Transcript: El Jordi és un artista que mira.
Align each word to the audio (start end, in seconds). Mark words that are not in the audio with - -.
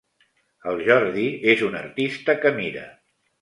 El 0.71 0.79
Jordi 0.87 1.25
és 1.53 1.61
un 1.67 1.77
artista 1.81 2.37
que 2.41 2.55
mira. 2.57 2.89